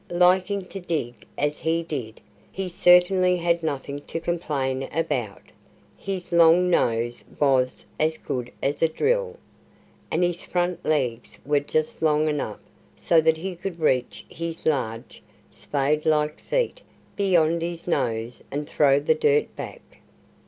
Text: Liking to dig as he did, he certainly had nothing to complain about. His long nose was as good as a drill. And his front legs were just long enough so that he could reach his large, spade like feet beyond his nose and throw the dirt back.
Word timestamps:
Liking 0.17 0.65
to 0.69 0.79
dig 0.79 1.13
as 1.37 1.59
he 1.59 1.83
did, 1.83 2.21
he 2.51 2.67
certainly 2.67 3.37
had 3.37 3.61
nothing 3.61 4.01
to 4.07 4.19
complain 4.19 4.89
about. 4.91 5.43
His 5.95 6.31
long 6.31 6.71
nose 6.71 7.23
was 7.39 7.85
as 7.99 8.17
good 8.17 8.51
as 8.63 8.81
a 8.81 8.87
drill. 8.89 9.37
And 10.09 10.23
his 10.23 10.41
front 10.41 10.83
legs 10.83 11.37
were 11.45 11.59
just 11.59 12.01
long 12.01 12.27
enough 12.27 12.61
so 12.97 13.21
that 13.21 13.37
he 13.37 13.55
could 13.55 13.79
reach 13.79 14.25
his 14.27 14.65
large, 14.65 15.21
spade 15.51 16.07
like 16.07 16.39
feet 16.39 16.81
beyond 17.15 17.61
his 17.61 17.85
nose 17.87 18.43
and 18.49 18.67
throw 18.67 18.99
the 18.99 19.13
dirt 19.13 19.55
back. 19.55 19.97